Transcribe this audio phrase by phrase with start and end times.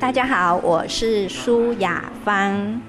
[0.00, 2.80] 大家好，我是苏雅芳。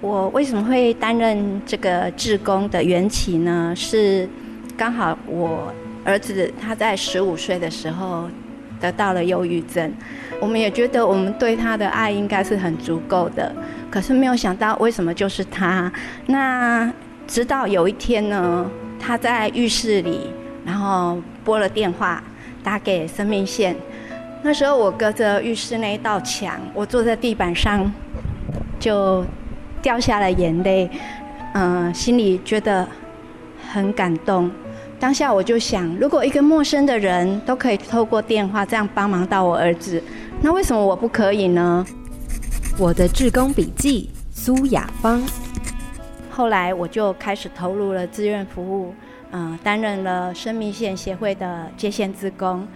[0.00, 3.72] 我为什么会担任这个志工的缘起呢？
[3.76, 4.28] 是
[4.76, 5.72] 刚好我
[6.04, 8.28] 儿子他在十五岁的时候
[8.80, 9.92] 得到了忧郁症，
[10.40, 13.54] 我们也觉得我们对他的爱应该是很足够的，
[13.88, 15.90] 可是没有想到为什么就是他。
[16.26, 16.92] 那
[17.28, 18.68] 直到有一天呢，
[18.98, 20.28] 他在浴室里，
[20.66, 22.20] 然后拨了电话
[22.64, 23.76] 打给生命线。
[24.44, 27.90] 那时候我隔着浴室那一道墙，我坐在地板上，
[28.80, 29.24] 就
[29.80, 30.90] 掉下了眼泪，
[31.54, 32.86] 嗯，心里觉得
[33.72, 34.50] 很感动。
[34.98, 40.02] 当下我就想，如果一个陌生的人都可以透过电话这样帮忙到我儿子，
[40.40, 41.86] 那为什么我不可以呢？
[42.76, 45.22] 我的志工笔记，苏雅芳。
[46.30, 48.92] 后来我就开始投入了志愿服务，
[49.30, 52.66] 嗯，担任了生命线协会的接线志工。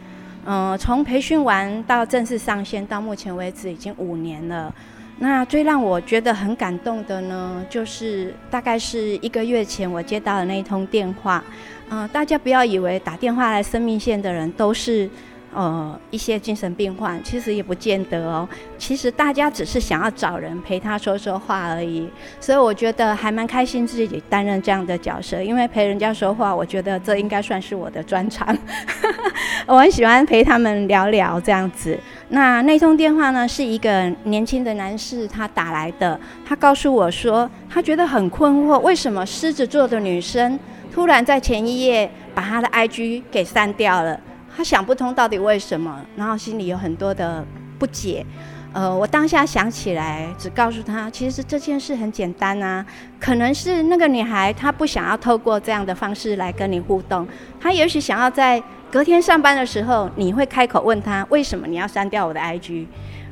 [0.47, 4.73] 嗯，从培训完到正式上线，到目前为止已经五年了。
[5.19, 11.43] 那最让我觉得很感动的呢，就是大概是一个月前我接到的那一通电话。
[11.91, 15.11] 嗯，大家不要以为打电话来生命线的人都是。
[15.55, 18.47] 呃，一些精神病患其实也不见得哦。
[18.77, 28.57] 其实大家只是想要找人陪他说说话而已，所以我觉得还蛮开心自己担任这样的角色，因为陪人家说话，我觉得这应该算是我的专长。
[29.67, 31.99] 我很喜欢陪他们聊聊这样子。
[32.29, 40.59] 那那通电话呢，是一个年轻的男士他打来的，他告诉我说，他觉得很困惑，为什么狮子座的女生
[40.93, 44.21] 突然在前一夜把他的 IG 给删掉了。
[44.57, 47.45] 他想不通到底为什么，然后心里有很多的
[47.79, 48.25] 不解。
[48.73, 52.85] 呃，我当下想起来，只告诉他，其实这件事很简单啊，
[53.19, 57.27] 可能是那个女孩她不想要透过这样的方式来跟你互动，
[57.61, 62.87] 她也许想要在隔天上班的时候，你会开口问她为什么你要删掉我的 IG。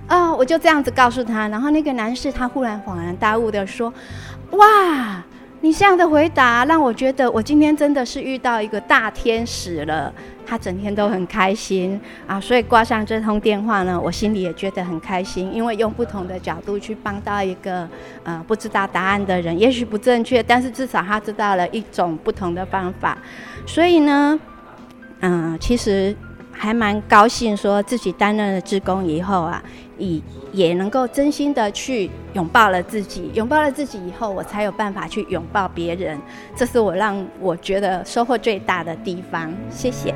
[0.06, 3.92] 啊，我就这样子告诉他，然后那个男士他忽然恍然大悟的说
[4.52, 5.22] ：“哇！”
[5.64, 10.12] 你这样的回答让我觉得，我今天真的是遇到一个大天使了。
[10.46, 17.88] 他整天都很开心啊，所以挂上这通电话呢，我心里也觉得很开心，因为用不同的角度去帮到一个
[18.24, 23.16] 呃不知道答案的人，也许不正确，但是至少他知道了一种不同的方法。
[23.66, 24.38] 所以呢，
[25.20, 26.14] 嗯，其实。
[26.56, 29.60] 还蛮高兴，说自己担任了职工以后啊，
[29.98, 30.22] 以
[30.52, 36.18] 也能够真心的去拥抱了自己，拥抱了自己以后，我才有办法去拥抱别人，
[36.56, 39.52] 这是我让我觉得收获最大的地方。
[39.70, 40.14] 谢谢。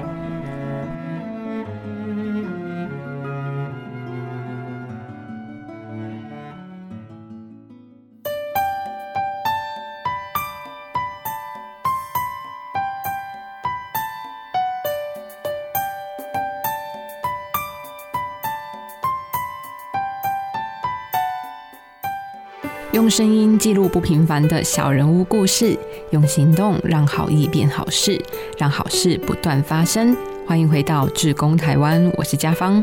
[22.99, 25.79] 用声音记录不平凡的小人物故事，
[26.11, 28.21] 用行动让好意变好事，
[28.57, 30.17] 让好事不断发生。
[30.45, 32.83] 欢迎回到志工台湾，我是家芳。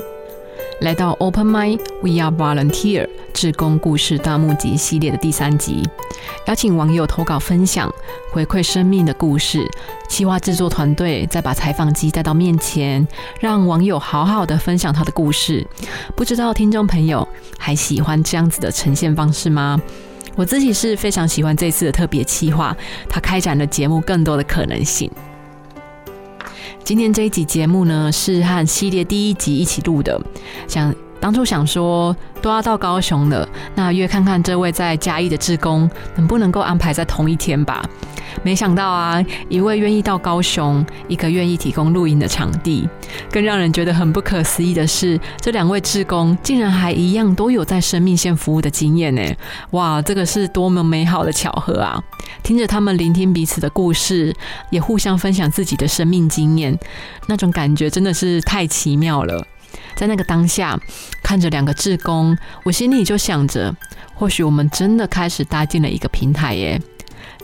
[0.80, 5.84] 来到 Open Mind，We Are Volunteer 志工故事大募集系列的第三集，
[6.48, 7.94] 邀请网友投稿分享
[8.32, 9.70] 回馈生命的故事。
[10.08, 13.08] 企划制作团队再把采访机带到面前，
[13.40, 15.66] 让网友好好的分享他的故事。
[16.16, 17.28] 不知道听众朋友
[17.58, 19.82] 还喜欢这样子的呈现方式吗？
[20.36, 22.76] 我自己是非常喜欢这次的特别企划，
[23.10, 25.10] 它开展了节目更多的可能性。
[26.84, 30.22] 今天这一集节目呢，是和系列第一集一起录的。
[30.68, 37.84] 想当初想说都要到高雄了，那约看看这位在嘉义的志工能不能够安排在同一天吧。
[38.44, 42.88] 没想到啊，一位愿意到高雄，一个愿意提供录音的场地。
[43.32, 49.22] 更让人觉得很不可思议的是，这两位志工竟然还一样都有在生命线服务的经验呢！
[49.72, 52.00] 哇，这个是多么美好的巧合啊！
[52.44, 54.36] 听着他们聆听彼此的故事，
[54.70, 56.78] 也互相分享自己的生命经验，
[57.28, 59.44] 那种感觉真的是太奇妙了。
[59.96, 60.80] 在那个当下，
[61.24, 63.76] 看着两个志工，我心里就想着，
[64.14, 66.82] 或许我们真的开始搭建了一个平台耶。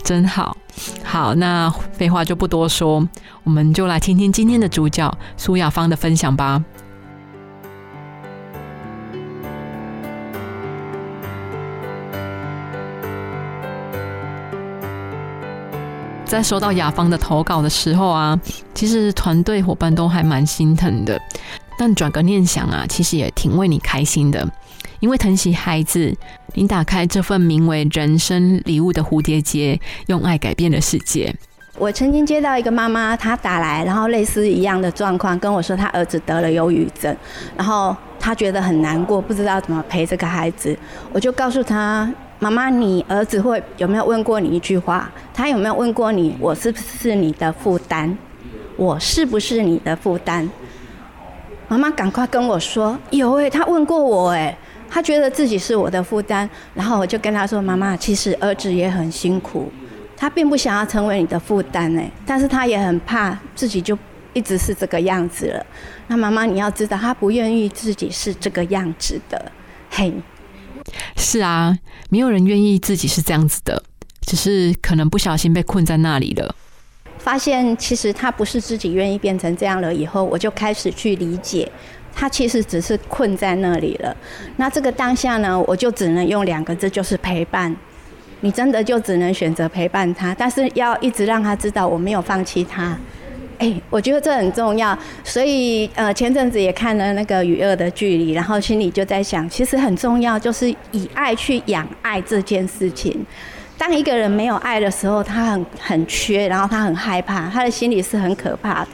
[0.04, 0.58] 真好，
[1.04, 3.08] 好，那废话就不多说，
[3.44, 6.64] 我们就来听听今天的主角苏雅芳的分享吧。
[16.26, 18.40] 在收到雅芳的投稿的时候啊，
[18.74, 21.22] 其实团队伙伴都还蛮心疼的，
[21.82, 24.48] 但转个念想啊，其实也挺为你开心的。
[25.00, 26.16] 因为疼惜孩子，
[26.54, 31.36] 你打开这份名为“人生礼物”的蝴蝶结，用爱改变了世界。
[31.80, 37.18] 我曾经接到一个妈妈，她打来，然后类似一样的状况跟我说，她儿子得了忧郁症，
[37.58, 40.78] 然后她觉得很难过，不知道怎么陪这个孩子。
[41.12, 42.08] 我就告诉她，
[42.38, 45.12] 妈妈，你儿子会有没有问过你一句话？
[45.34, 48.16] 他有没有问过你，我是不是你的负担？
[48.78, 50.48] 我是不是你的负担？
[51.72, 54.54] 妈妈赶快跟我说，有诶，他问过我诶，
[54.90, 56.50] 他觉得自己是我的负担。
[56.74, 59.72] 然后我就跟他说，妈妈，其实儿子也很辛苦。
[60.18, 63.98] 他并不想要成为你的负担诶，但是他也很怕自己就
[64.34, 65.66] 一直是这个样子了。
[66.08, 69.50] 那妈妈你要知道，他不愿意自己是这个样子的。
[69.90, 70.14] 嘿，
[71.16, 71.74] 是啊，
[72.10, 73.82] 没有人愿意自己是这样子的，
[74.28, 76.54] 只是可能不小心被困在那里了。
[77.24, 81.72] 发现其实他不是自己愿意变成这样了以后，我就开始去理解，
[82.14, 84.16] 他其实只是困在那里了。
[84.58, 87.76] 那这个当下呢，我就只能用两个字，就是陪伴。
[88.44, 92.98] 你真的就只能选择陪伴他，但是要一直让他知道我没有放弃他。
[93.60, 94.98] 哎，我觉得这很重要。
[95.24, 103.24] 所以呃，前阵子也看了那个《与恶的距离》，然后心里就在想，其实很重要，就是以爱去养爱这件事情。
[103.82, 108.88] 当一个人没有爱的时候，他很很缺，然后他很害怕，他的心里是很可怕的。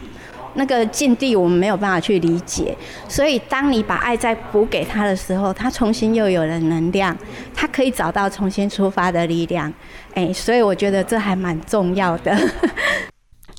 [0.53, 2.73] 那个境地我们没有办法去理解，
[3.09, 7.15] 所以当你把爱再补给他的时候，他重新又有了能量，
[7.53, 9.71] 他可以找到重新出发的力量。
[10.13, 12.33] 哎，所以我觉得这还蛮重要的。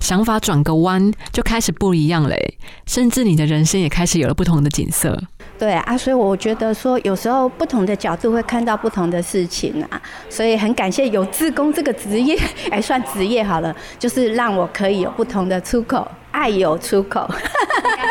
[0.08, 2.54] 想法转个弯，就开始不一样嘞，
[2.86, 5.14] 甚至你的人生也开始有了不同的景色。
[5.58, 10.00] 对啊，所以我觉得说，有时候不同的角度会看到不同的事情啊，
[10.30, 12.34] 所以很感谢有自工这个职业，
[12.70, 16.08] 哎，算职业好了，就是让我可以有不同的出口。
[16.30, 17.28] 爱有出口，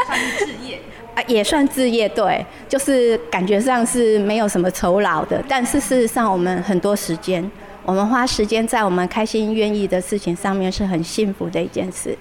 [0.06, 0.80] 算置业
[1.16, 7.50] 啊，也算置 业，对，就是感觉上是没有什么酬劳的，但是事实上我们很多时间，
[7.88, 12.18] 我们花时间在我们开心愿意的事情上面是很幸福的一件事。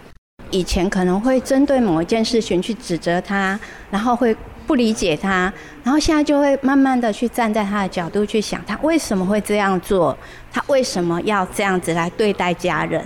[0.53, 3.59] 以前可能会针对某一件事情去指责他，
[3.91, 4.35] 然后会。
[4.67, 5.53] 不理解他，
[5.85, 10.19] 然后现在就会慢慢的去站在他的角度去想，他为什么会这样做，
[10.53, 13.01] 他为什么要这样子来对待家人，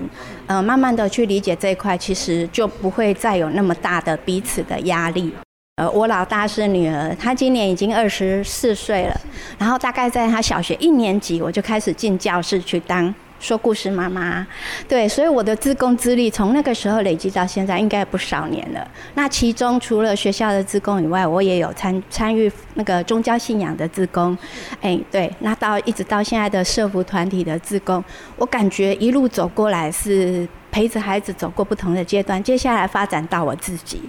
[0.47, 5.35] 呃，慢慢的去理解这一块，其实就不会再有那么大的彼此的压力。
[5.77, 9.21] 呃，我老大是女儿，她今年已经二十四岁了，
[9.59, 13.15] 然后大概在她小学一年级，我就开始进教室去当。
[13.39, 14.47] 说故事妈妈，
[14.87, 18.87] 对，所以我的自工资历从那个时候累积到现在，应该不少年了。
[19.15, 24.37] 那其中除了学校的自工以外，我也有参参与那个宗教信仰的自工，
[24.83, 28.05] 哎，对，那到一直到现在的社服团体的自工，
[28.37, 30.47] 我感觉一路走过来是。
[30.71, 34.03] 陪着孩子走过不同的阶段，接下来发展到我自己，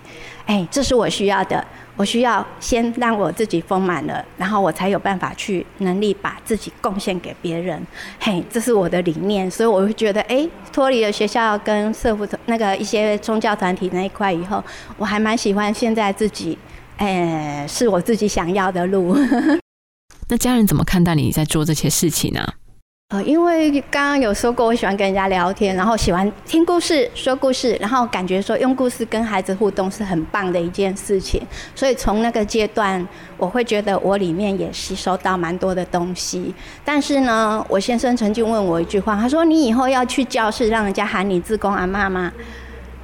[0.46, 1.66] 哎，这是我需要的。
[1.98, 7.80] 我需要先让我自己丰满了，然后我才有办法去能力把自己贡献给别人。
[8.20, 14.64] 嘿，这是我的理念，所以我会觉得，哎，脱离了学校跟社会那个一些宗教团体那一块以后，
[14.98, 16.58] 我还蛮喜欢现在自己，
[16.98, 19.16] 哎，是我自己想要的路。
[20.30, 22.54] 那家人怎么看待你在做这些事情呢？
[23.12, 33.06] 呃，因为刚刚有说过，我喜欢跟人家聊天，然后喜欢听故事、说故事，然后感觉说用故事跟孩子互动是很棒的一件事情，所以从那个阶段，
[33.36, 36.56] 我会觉得我里面也吸收到蛮多的东西。
[36.86, 42.32] 但是呢，我先生曾经问我一句话，他说：“你以后要去教室让人家喊你自公阿妈吗？”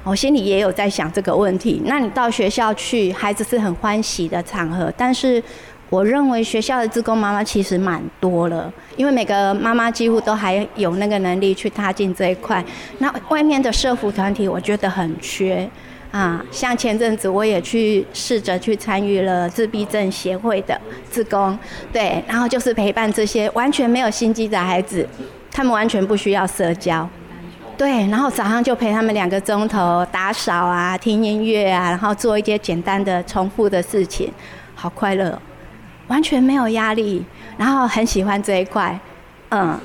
[0.04, 1.82] 我心里也有在想这个问题。
[1.84, 5.42] 那你到学校去，孩子是很欢喜的场合，但是。
[5.90, 12.62] 我认为学校的自工妈妈其实蛮多了，因为每个妈妈几乎都还有那个能力去踏进这一块。
[12.98, 15.66] 那外面的社服团体，我觉得很缺
[16.10, 16.44] 啊。
[16.50, 20.78] 像前阵子我也去试着去参与了自闭症协会的
[21.10, 21.58] 自工，
[21.90, 25.08] 对，然后就是陪伴这些完全没有心机的孩子，
[25.50, 27.08] 他们完全不需要社交，
[27.78, 34.30] 对，然后早上就陪他们两个钟头打扫啊、听音乐啊，然后做一些简单的重复的事情，
[34.74, 35.40] 好快乐。
[36.08, 37.24] 完全没有压力，
[37.56, 38.98] 然后很喜欢这一块，
[39.50, 39.78] 嗯，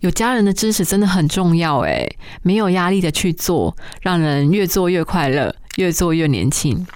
[0.00, 2.06] 有家人的支持真的很重要哎，
[2.42, 6.86] 没有压力的去做，让人越做越快乐，越做越年轻。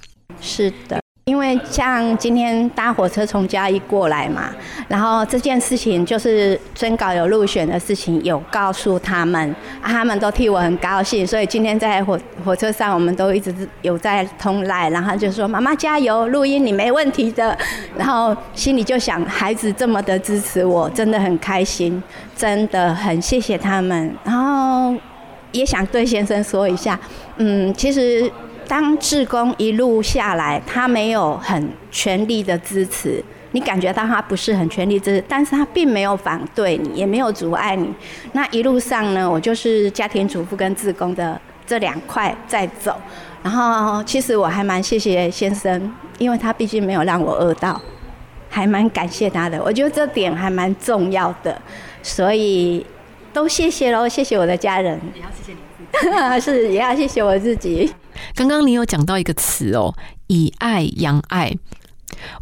[0.41, 1.01] 是的。
[1.29, 4.49] 因为像今天搭火车从嘉义过来嘛，
[4.87, 9.53] 然后这件事情就是征稿有入选的事情，有告诉他们，
[9.83, 13.53] 他们都替我很高兴，所以今天在火火车上，我们都一直
[13.83, 17.59] 有在通赖，然后就说妈妈加油，录音你没问题的，
[17.99, 22.01] 然后心里就想孩子这么的支持我，真的很开心，
[22.37, 24.95] 真的很谢谢他们，然后
[25.51, 26.97] 也想对先生说一下，
[27.39, 28.31] 嗯，其实。
[28.69, 37.89] 当志工一路下来，他没有很全力的支持你感觉到他不是很全力支持，但是他并没有反对你，也没有阻碍你。
[38.33, 42.95] 那一路上呢，我就是家庭主妇跟自工的这两块在走。
[43.43, 47.81] 然后其实我还蛮谢谢先生，因为他毕竟没有让我饿到，
[48.51, 49.63] 还蛮感谢他的。
[49.63, 51.59] 我觉得这点还蛮重要的，
[52.03, 52.85] 所以
[53.33, 55.01] 都谢谢喽，谢谢我的家人。
[55.15, 55.59] 也要谢谢你，
[56.41, 57.93] 是也要谢谢我自己。
[58.35, 59.95] 刚刚你有讲到一个词哦，
[60.27, 61.53] 以爱养爱，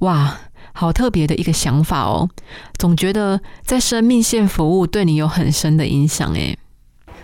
[0.00, 0.38] 哇，
[0.72, 2.28] 好特别的一个想法哦。
[2.78, 6.56] 总觉得在生命线服务对你有很深的影响哎。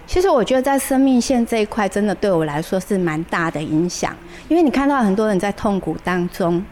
[0.06, 4.16] 其实我觉得在生命线这一块，真的对我来说是蛮大的影响，
[4.48, 6.64] 因为你看到很多人在痛苦当中，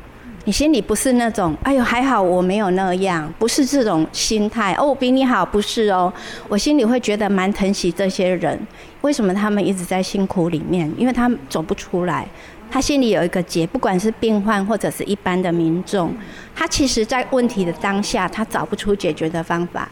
[0.48, 6.10] 你心里不是那种“哎呦还好我没有那样”，不是这种心态哦，我比你好，不是哦，
[6.48, 8.58] 我心里会觉得蛮疼惜这些人。
[9.02, 10.90] 为什么他们一直在辛苦里面？
[10.96, 12.26] 因为他们走不出来，
[12.70, 16.16] 他心里有一个结，不管是病患或者是一般的民众，
[16.56, 19.86] 他其实在问题的当下，他找不出解决的方法。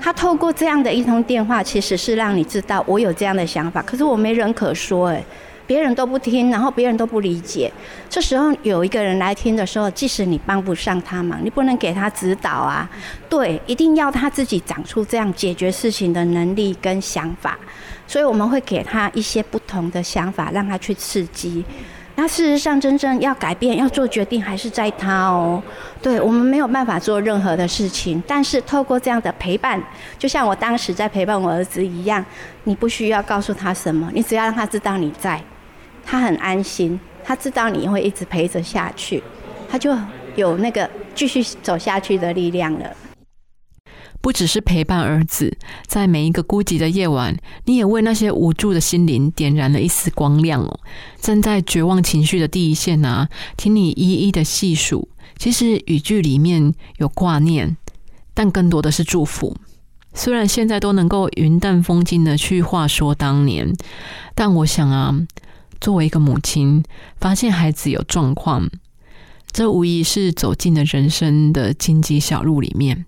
[0.00, 5.22] 他透过这样的一通电话，其实是让你知道我有这样的想法，可是我没人可说，哎，
[5.70, 7.72] 别人都不听，然后别人都不理解。
[8.08, 12.90] 这时候有一个人来听的时候，即使你帮不上他忙，你不能给他指导啊，
[13.28, 17.56] 对，一定要他自己长出这样解决事情的能力跟想法。
[18.08, 21.64] 所以我们会给他一些不同的想法，让他去刺激。
[22.16, 25.62] 那事实上，真正要改变、要做决定，还是在他哦。
[26.02, 29.80] 对我们没有办法做任何的事情，但是透过这样的陪伴，
[30.18, 32.22] 就像我当时在陪伴我儿子一样，
[32.64, 35.40] 你不需要告诉他什么，你只要让他知道你在，
[36.10, 39.22] 他很安心，他知道你会一直陪着下去，
[39.68, 39.96] 他就
[40.34, 42.96] 有那个继续走下去的力量了。
[44.20, 47.36] 不只是陪伴儿子，在每一个孤寂的夜晚，
[47.66, 50.80] 你也为那些无助的心灵点燃了一丝光亮哦。
[51.20, 57.76] 站在绝望情绪的第一线啊，听你一一的细数，其实语句里面有挂念，
[58.34, 59.56] 但更多的是祝福。
[60.12, 63.72] 虽然现在都能够云淡风轻的去话说当年，
[64.34, 65.14] 但我想啊，
[65.80, 66.84] 作为一个母亲，
[67.18, 68.68] 发现孩子有状况，
[69.50, 73.06] 这无疑是走进了人生的荆棘小路里面。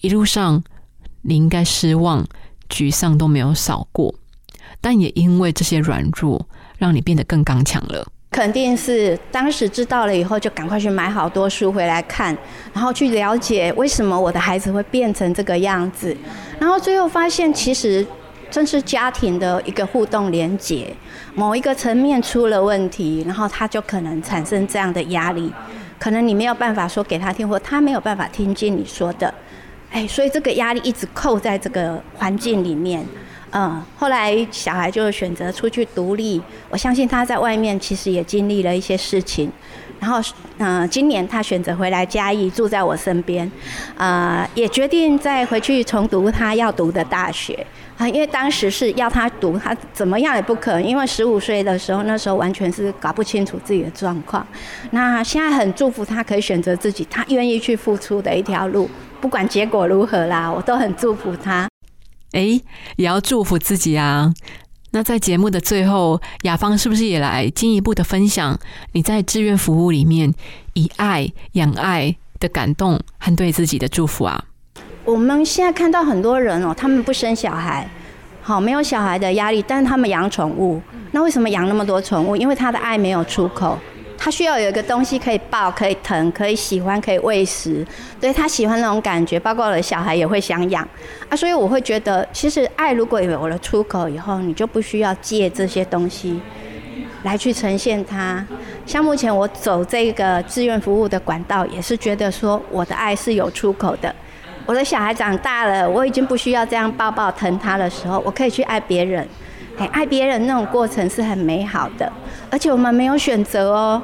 [0.00, 0.62] 一路上，
[1.22, 2.26] 你应该失望、
[2.68, 4.14] 沮丧都没有少过，
[4.80, 8.06] 但也因为这些软弱，让你变得更刚强了。
[8.30, 12.36] 肯定是当时知道了以后，就赶快去买好多书回来看，
[12.74, 16.14] 然后去了解为什么我的孩子会变成这个样子。
[16.58, 18.06] 然后最后发现，其实
[18.50, 20.94] 正是家庭的一个互动连结，
[21.34, 25.52] 某一个层面出了问题，然后他就可能产生这样的压力。
[25.98, 29.32] 可能你没有办法说给他听，或他没有办法听进你说的。
[29.90, 33.04] 哎，所以这个压力一直扣在这个环境里面，
[33.50, 36.42] 嗯，后来小孩就选择出去独立。
[36.68, 39.50] 我相信他在外面其实也经历了一些事情，
[39.98, 40.20] 然后，
[40.58, 43.50] 嗯，今年他选择回来嘉义住在我身边，
[43.96, 54.46] 啊，也决定再回去重读他要读的大学啊，因为当时是要他读，他怎么样也不可能，因为十五岁的时候那时候完全是搞不清楚自己的状况。
[54.90, 58.88] 那现在很祝福他可以选择自己，他愿意去付出的一条路。
[59.20, 61.66] 不管结果如何啦，我都很祝福他。
[62.32, 62.60] 哎，
[62.96, 64.30] 也要祝福自己啊！
[64.96, 68.58] 那在节目的最后，雅芳是不是也来进一步的分享
[68.92, 70.32] 你在志愿服务里面
[70.72, 74.42] 以爱养爱的感动和对自己的祝福啊？
[75.04, 77.86] 我们现在看到很多人哦，他们不生小孩，
[78.40, 80.80] 好没有小孩的压力，但是他们养宠物。
[81.10, 82.34] 那为什么养那么多宠物？
[82.34, 83.78] 因为他的爱没有出口。
[84.18, 87.86] 他需要有一个东西可以抱、可以疼、可以喜欢、可以喂食，
[88.20, 90.86] 对他喜欢那种感觉，包括了小孩也会想养
[91.28, 96.40] 啊，所以我会觉得，其实爱如果有了出口以后，你就不需要借这些东西
[97.22, 98.44] 来去呈现它。
[98.84, 104.14] 像目前我走这个志愿服务的管道，也是觉得说我的爱是有出口的。
[104.64, 109.26] 我的小孩长大了，我已经不需要这样抱抱疼他的时候，我可以去爱别人。
[109.78, 112.10] 哎，爱别人那种过程是很美好的，
[112.50, 114.02] 而且我们没有选择哦。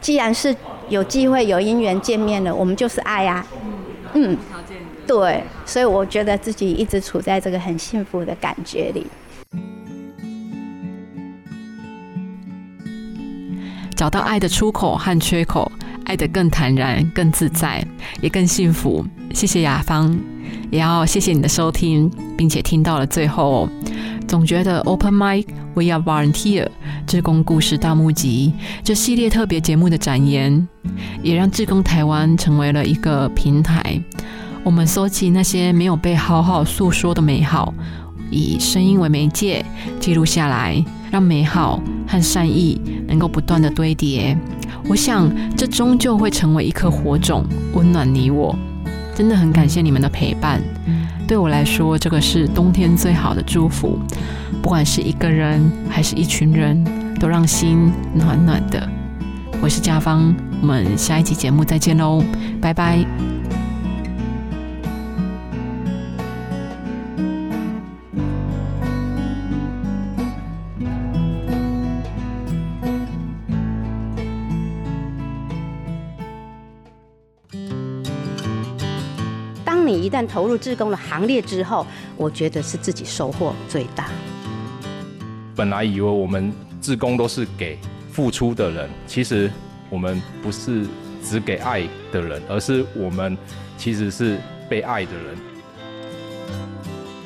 [0.00, 0.54] 既然是
[0.88, 3.44] 有机会、有姻缘见面了，我们就是爱呀。
[4.14, 4.36] 嗯，
[5.06, 9.06] 对，所以我觉得自己一直处在这个很幸福的感觉里。
[13.96, 15.70] 找到爱的出口和缺口，
[16.04, 17.84] 爱得更坦然、更自在，
[18.20, 19.04] 也更幸福。
[19.32, 20.18] 谢谢雅芳，
[20.70, 23.68] 也要谢谢你的收听，并且听到了最后。
[24.34, 26.66] 总觉得 Open Mic We Are Volunteer
[27.06, 30.66] 志工故事大募集这系列特别节目的展言，
[31.22, 33.80] 也让志工台湾成为了一个平台。
[34.64, 37.72] 我们搜集那些没有被好好诉说的美好，
[38.28, 39.64] 以声音为媒介
[40.00, 44.36] 记录下来，让美好和善意能够不断的堆叠。
[44.88, 48.52] 我想，这终究会成为一颗火种，温暖你我。
[49.14, 50.60] 真的很感谢你们的陪伴，
[51.26, 53.98] 对我来说，这个是冬天最好的祝福。
[54.62, 56.84] 不管是一个人还是一群人，
[57.18, 58.88] 都让心暖暖的。
[59.62, 62.22] 我是嘉芳，我们下一期节目再见喽，
[62.60, 63.04] 拜拜。
[79.92, 81.86] 一旦投入志工的行列之后，
[82.16, 84.08] 我觉得是自己收获最大。
[85.54, 87.78] 本来以为我们志工都是给
[88.10, 89.50] 付出的人，其实
[89.90, 90.86] 我们不是
[91.22, 93.36] 只给爱的人，而是我们
[93.76, 94.38] 其实是
[94.68, 95.36] 被爱的人。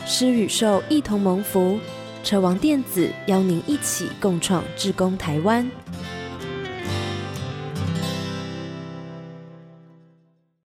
[0.07, 1.79] 施与受一同蒙福，
[2.25, 5.71] 车王电子邀您一起共创志工台湾。